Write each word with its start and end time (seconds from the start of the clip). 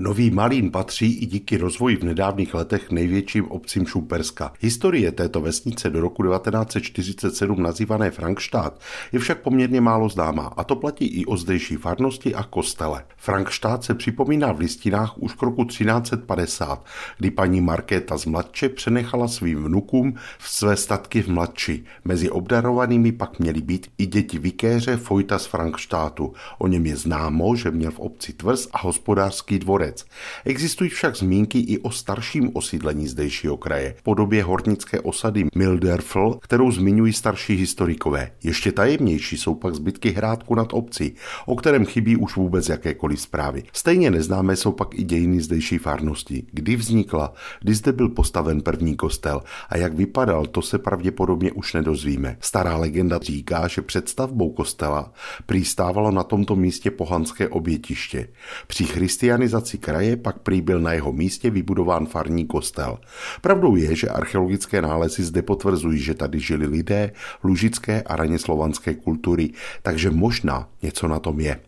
Nový 0.00 0.30
Malín 0.30 0.70
patří 0.70 1.18
i 1.18 1.26
díky 1.26 1.56
rozvoji 1.56 1.96
v 1.96 2.02
nedávných 2.02 2.54
letech 2.54 2.90
největším 2.90 3.44
obcím 3.44 3.86
Šumperska. 3.86 4.52
Historie 4.60 5.12
této 5.12 5.40
vesnice 5.40 5.90
do 5.90 6.00
roku 6.00 6.22
1947 6.22 7.62
nazývané 7.62 8.10
Frankštát 8.10 8.80
je 9.12 9.18
však 9.18 9.42
poměrně 9.42 9.80
málo 9.80 10.08
známá 10.08 10.52
a 10.56 10.64
to 10.64 10.76
platí 10.76 11.06
i 11.06 11.24
o 11.24 11.36
zdejší 11.36 11.76
farnosti 11.76 12.34
a 12.34 12.42
kostele. 12.42 13.04
Frankštát 13.16 13.84
se 13.84 13.94
připomíná 13.94 14.52
v 14.52 14.58
listinách 14.58 15.18
už 15.18 15.34
k 15.34 15.42
roku 15.42 15.64
1350, 15.64 16.84
kdy 17.18 17.30
paní 17.30 17.60
Markéta 17.60 18.18
z 18.18 18.24
Mladče 18.24 18.68
přenechala 18.68 19.28
svým 19.28 19.64
vnukům 19.64 20.14
své 20.38 20.76
statky 20.76 21.22
v 21.22 21.28
Mladči. 21.28 21.84
Mezi 22.04 22.30
obdarovanými 22.30 23.12
pak 23.12 23.38
měly 23.38 23.60
být 23.60 23.86
i 23.98 24.06
děti 24.06 24.38
vikéře 24.38 24.96
Fojta 24.96 25.38
z 25.38 25.46
Frankštátu. 25.46 26.32
O 26.58 26.68
něm 26.68 26.86
je 26.86 26.96
známo, 26.96 27.56
že 27.56 27.70
měl 27.70 27.90
v 27.90 27.98
obci 27.98 28.32
tvrz 28.32 28.68
a 28.72 28.78
hospodářský 28.78 29.58
dvorec 29.58 29.87
Liberec. 29.88 30.04
Existují 30.44 30.90
však 30.90 31.16
zmínky 31.16 31.58
i 31.58 31.78
o 31.78 31.90
starším 31.90 32.50
osídlení 32.54 33.08
zdejšího 33.08 33.56
kraje, 33.56 33.94
podobě 34.02 34.44
hornické 34.44 35.00
osady 35.00 35.46
Milderfl, 35.54 36.38
kterou 36.42 36.70
zmiňují 36.70 37.12
starší 37.12 37.54
historikové. 37.54 38.30
Ještě 38.42 38.72
tajemnější 38.72 39.36
jsou 39.36 39.54
pak 39.54 39.74
zbytky 39.74 40.10
hrádku 40.10 40.54
nad 40.54 40.72
obcí, 40.72 41.14
o 41.46 41.56
kterém 41.56 41.86
chybí 41.86 42.16
už 42.16 42.36
vůbec 42.36 42.68
jakékoliv 42.68 43.20
zprávy. 43.20 43.62
Stejně 43.72 44.10
neznámé 44.10 44.56
jsou 44.56 44.72
pak 44.72 44.94
i 44.94 45.02
dějiny 45.02 45.40
zdejší 45.40 45.78
farnosti. 45.78 46.46
Kdy 46.52 46.76
vznikla, 46.76 47.32
kdy 47.60 47.74
zde 47.74 47.92
byl 47.92 48.08
postaven 48.08 48.60
první 48.60 48.96
kostel 48.96 49.42
a 49.68 49.76
jak 49.76 49.94
vypadal, 49.94 50.46
to 50.46 50.62
se 50.62 50.78
pravděpodobně 50.78 51.52
už 51.52 51.74
nedozvíme. 51.74 52.36
Stará 52.40 52.76
legenda 52.76 53.18
říká, 53.22 53.68
že 53.68 53.82
před 53.82 54.08
stavbou 54.08 54.50
kostela 54.50 55.12
přistávalo 55.46 56.10
na 56.10 56.22
tomto 56.22 56.56
místě 56.56 56.90
pohanské 56.90 57.48
obětiště. 57.48 58.28
Při 58.66 58.84
christianizaci 58.84 59.77
kraje 59.78 60.16
pak 60.16 60.38
prý 60.38 60.60
byl 60.60 60.80
na 60.80 60.92
jeho 60.92 61.12
místě 61.12 61.50
vybudován 61.50 62.06
farní 62.06 62.46
kostel. 62.46 62.98
Pravdou 63.40 63.76
je, 63.76 63.96
že 63.96 64.08
archeologické 64.08 64.82
nálezy 64.82 65.22
zde 65.22 65.42
potvrzují, 65.42 65.98
že 65.98 66.14
tady 66.14 66.40
žili 66.40 66.66
lidé 66.66 67.12
lužické 67.44 68.02
a 68.02 68.16
raně 68.16 68.38
slovanské 68.38 68.94
kultury, 68.94 69.50
takže 69.82 70.10
možná 70.10 70.68
něco 70.82 71.08
na 71.08 71.18
tom 71.18 71.40
je. 71.40 71.67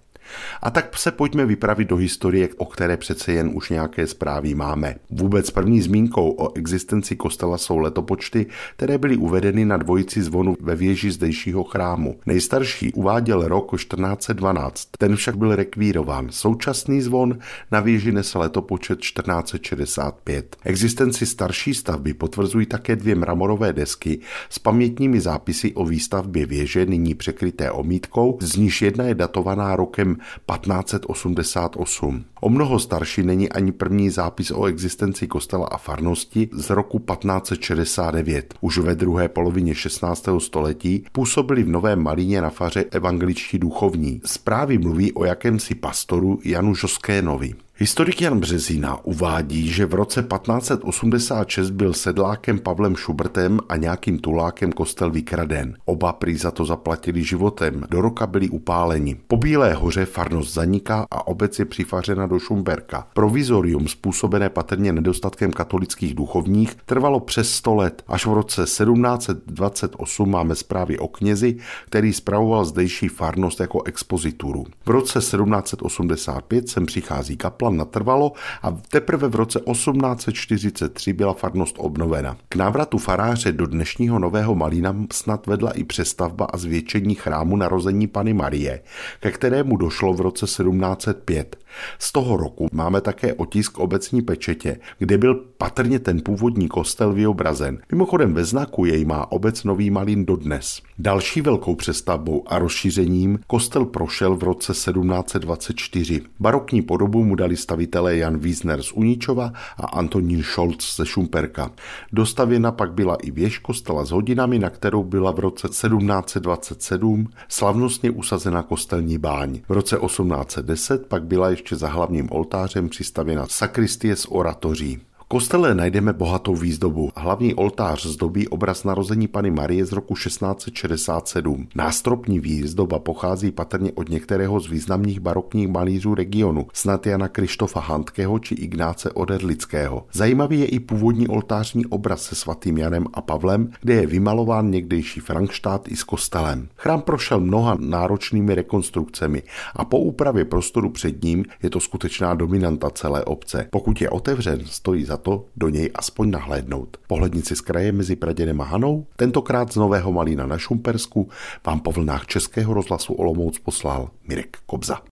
A 0.63 0.71
tak 0.71 0.99
se 0.99 1.11
pojďme 1.11 1.47
vypravit 1.47 1.89
do 1.89 1.97
historie, 1.97 2.49
o 2.57 2.65
které 2.65 2.97
přece 2.97 3.33
jen 3.33 3.51
už 3.55 3.71
nějaké 3.71 4.07
zprávy 4.07 4.55
máme. 4.55 4.95
Vůbec 5.11 5.51
první 5.51 5.81
zmínkou 5.81 6.31
o 6.31 6.57
existenci 6.57 7.17
kostela 7.17 7.59
jsou 7.59 7.79
letopočty, 7.79 8.47
které 8.77 8.99
byly 8.99 9.17
uvedeny 9.17 9.65
na 9.65 9.77
dvojici 9.77 10.23
zvonu 10.23 10.57
ve 10.61 10.75
věži 10.75 11.11
zdejšího 11.11 11.65
chrámu. 11.65 12.19
Nejstarší 12.27 12.93
uváděl 12.93 13.49
rok 13.49 13.77
1412, 13.77 14.89
ten 14.99 15.17
však 15.17 15.37
byl 15.37 15.57
rekvírován. 15.57 16.27
Současný 16.31 17.01
zvon 17.01 17.39
na 17.73 17.81
věži 17.81 18.13
nese 18.13 18.39
letopočet 18.39 19.01
1465. 19.01 20.57
Existenci 20.65 21.27
starší 21.27 21.75
stavby 21.75 22.15
potvrzují 22.15 22.67
také 22.67 22.97
dvě 22.97 23.15
mramorové 23.15 23.73
desky 23.73 24.21
s 24.51 24.59
pamětními 24.59 25.21
zápisy 25.21 25.75
o 25.75 25.85
výstavbě 25.85 26.47
věže, 26.47 26.87
nyní 26.87 27.15
překryté 27.15 27.71
omítkou, 27.71 28.39
z 28.41 28.57
níž 28.57 28.83
jedna 28.83 29.05
je 29.05 29.15
datovaná 29.15 29.77
rokem 29.77 30.17
1588. 30.57 32.25
O 32.41 32.49
mnoho 32.49 32.79
starší 32.79 33.23
není 33.23 33.49
ani 33.49 33.73
první 33.73 34.11
zápis 34.11 34.51
o 34.51 34.65
existenci 34.65 35.27
kostela 35.27 35.67
a 35.67 35.77
farnosti 35.77 36.49
z 36.53 36.71
roku 36.71 36.99
1569. 36.99 38.55
Už 38.61 38.79
ve 38.79 38.95
druhé 38.95 39.29
polovině 39.29 39.75
16. 39.75 40.29
století 40.39 41.05
působili 41.13 41.63
v 41.63 41.69
Novém 41.69 42.03
Malíně 42.03 42.43
na 42.43 42.51
faře 42.51 42.85
evangeličtí 42.91 43.59
duchovní. 43.59 44.21
Zprávy 44.25 44.79
mluví 44.79 45.13
o 45.13 45.25
jakémsi 45.25 45.75
pastoru 45.75 46.41
Janu 46.45 46.75
Žoskénovi. 46.75 47.55
Historik 47.83 48.23
Jan 48.23 48.41
Březina 48.41 49.05
uvádí, 49.05 49.69
že 49.69 49.87
v 49.87 49.95
roce 49.95 50.23
1586 50.23 51.71
byl 51.71 51.93
sedlákem 51.93 52.59
Pavlem 52.59 52.97
Šubrtem 52.97 53.59
a 53.69 53.77
nějakým 53.77 54.19
tulákem 54.19 54.73
kostel 54.73 55.11
vykraden. 55.11 55.77
Oba 55.85 56.13
prý 56.13 56.37
za 56.37 56.51
to 56.51 56.65
zaplatili 56.65 57.25
životem, 57.25 57.85
do 57.91 58.01
roka 58.01 58.27
byli 58.27 58.49
upáleni. 58.49 59.17
Po 59.27 59.37
Bílé 59.37 59.75
hoře 59.75 60.07
farnost 60.07 60.55
zaniká 60.55 61.07
a 61.11 61.27
obec 61.27 61.59
je 61.59 61.65
přifařena 61.65 62.27
do 62.27 62.39
Šumberka. 62.39 63.07
Provizorium 63.15 63.89
způsobené 63.89 64.51
patrně 64.51 64.93
nedostatkem 64.93 65.53
katolických 65.53 66.15
duchovních 66.15 66.75
trvalo 66.87 67.21
přes 67.21 67.51
100 67.51 67.75
let. 67.75 68.03
Až 68.09 68.27
v 68.27 68.33
roce 68.33 68.63
1728 68.63 70.31
máme 70.31 70.55
zprávy 70.55 70.99
o 70.99 71.09
knězi, 71.09 71.57
který 71.87 72.13
spravoval 72.13 72.65
zdejší 72.65 73.09
farnost 73.09 73.61
jako 73.61 73.83
expozituru. 73.83 74.65
V 74.87 74.91
roce 74.91 75.19
1785 75.19 76.69
sem 76.69 76.87
přichází 76.87 77.37
kaplan 77.37 77.70
kaplan 77.71 77.77
natrvalo 77.77 78.33
a 78.63 78.71
teprve 78.89 79.29
v 79.29 79.35
roce 79.35 79.61
1843 79.61 81.13
byla 81.13 81.33
farnost 81.33 81.77
obnovena. 81.79 82.37
K 82.49 82.57
návratu 82.57 82.99
faráře 82.99 83.53
do 83.53 83.67
dnešního 83.67 84.19
Nového 84.19 84.55
Malína 84.55 84.97
snad 85.13 85.47
vedla 85.47 85.71
i 85.71 85.85
přestavba 85.85 86.45
a 86.45 86.57
zvětšení 86.57 87.15
chrámu 87.15 87.57
narození 87.57 88.07
Pany 88.07 88.35
Marie, 88.35 88.83
ke 89.21 89.31
kterému 89.31 89.77
došlo 89.77 90.15
v 90.15 90.21
roce 90.21 90.47
1705. 90.47 91.57
Z 91.99 92.13
toho 92.13 92.37
roku 92.37 92.69
máme 92.73 93.01
také 93.01 93.35
otisk 93.35 93.79
obecní 93.79 94.23
pečetě, 94.23 94.79
kde 94.99 95.19
byl 95.19 95.35
patrně 95.35 95.99
ten 95.99 96.21
původní 96.21 96.69
kostel 96.69 97.13
vyobrazen. 97.13 97.79
Mimochodem 97.93 98.35
ve 98.35 98.45
znaku 98.45 98.85
jej 98.85 99.05
má 99.05 99.33
obec 99.33 99.65
Nový 99.65 99.91
Malín 99.91 100.25
dodnes. 100.25 100.83
Další 100.99 101.41
velkou 101.41 101.75
přestavbou 101.75 102.43
a 102.47 102.59
rozšířením 102.59 103.39
kostel 103.47 103.85
prošel 103.85 104.37
v 104.37 104.43
roce 104.43 104.73
1724. 104.73 106.23
Barokní 106.41 106.83
podobu 106.83 107.25
mu 107.25 107.35
dali 107.35 107.57
stavitelé 107.57 108.17
Jan 108.17 108.39
Wiesner 108.39 108.83
z 108.83 108.93
Uničova 108.93 109.53
a 109.77 109.87
Antonín 109.87 110.43
Scholz 110.43 110.97
ze 110.97 111.07
Šumperka. 111.07 111.71
Dostavěna 112.13 112.73
pak 112.73 112.93
byla 112.93 113.15
i 113.15 113.31
věž 113.31 113.59
kostela 113.59 114.05
s 114.05 114.11
hodinami, 114.11 114.59
na 114.59 114.71
kterou 114.71 115.05
byla 115.05 115.31
v 115.31 115.39
roce 115.39 115.69
1727 115.69 117.29
slavnostně 117.49 118.11
usazena 118.11 118.63
kostelní 118.63 119.19
báň. 119.19 119.61
V 119.69 119.73
roce 119.73 119.97
1810 119.97 121.07
pak 121.07 121.25
byla 121.25 121.51
ještě 121.61 121.77
za 121.77 121.89
hlavním 121.89 122.29
oltářem 122.33 122.89
přistavěna 122.89 123.47
sakristie 123.47 124.17
s 124.17 124.33
oratoří 124.33 125.01
kostele 125.33 125.75
najdeme 125.75 126.13
bohatou 126.13 126.57
výzdobu. 126.57 127.11
Hlavní 127.17 127.55
oltář 127.55 128.07
zdobí 128.07 128.49
obraz 128.49 128.85
narození 128.85 129.29
Pany 129.29 129.51
Marie 129.51 129.87
z 129.87 129.93
roku 129.93 130.15
1667. 130.15 131.69
Nástropní 131.75 132.41
výzdoba 132.41 132.99
pochází 132.99 133.51
patrně 133.51 133.93
od 133.95 134.09
některého 134.09 134.61
z 134.61 134.71
významných 134.71 135.21
barokních 135.21 135.69
malířů 135.69 136.15
regionu, 136.15 136.67
snad 136.73 137.07
Jana 137.07 137.29
Krištofa 137.29 137.81
Handkého 137.81 138.39
či 138.39 138.55
Ignáce 138.55 139.11
Oderlického. 139.11 140.07
Zajímavý 140.13 140.61
je 140.61 140.67
i 140.67 140.81
původní 140.81 141.29
oltářní 141.29 141.87
obraz 141.87 142.23
se 142.23 142.35
svatým 142.35 142.79
Janem 142.79 143.07
a 143.15 143.21
Pavlem, 143.21 143.71
kde 143.81 143.95
je 143.95 144.07
vymalován 144.07 144.71
někdejší 144.71 145.21
Frankštát 145.21 145.89
i 145.89 145.97
s 145.97 146.05
kostelem. 146.05 146.69
Chrám 146.77 147.03
prošel 147.03 147.41
mnoha 147.41 147.77
náročnými 147.81 148.55
rekonstrukcemi 148.55 149.43
a 149.77 149.85
po 149.85 149.99
úpravě 149.99 150.45
prostoru 150.45 150.91
před 150.91 151.23
ním 151.23 151.45
je 151.63 151.71
to 151.71 151.81
skutečná 151.81 152.35
dominanta 152.35 152.91
celé 152.91 153.25
obce. 153.25 153.69
Pokud 153.71 154.01
je 154.01 154.11
otevřen, 154.11 154.61
stojí 154.65 155.05
za 155.05 155.20
to 155.23 155.45
do 155.57 155.69
něj 155.69 155.91
aspoň 155.95 156.31
nahlédnout. 156.31 156.97
Pohlednici 157.07 157.57
z 157.57 157.61
kraje 157.61 157.93
mezi 157.93 158.17
Praděnem 158.17 158.61
a 158.61 158.65
Hanou, 158.65 159.07
tentokrát 159.17 159.73
z 159.73 159.77
Nového 159.77 160.13
Malína 160.13 160.47
na 160.47 160.59
Šumpersku, 160.59 161.29
vám 161.67 161.81
po 161.81 161.93
vlnách 161.93 162.27
Českého 162.27 162.75
rozhlasu 162.75 163.15
Olomouc 163.15 163.59
poslal 163.59 164.11
Mirek 164.29 164.57
Kobza. 164.67 165.01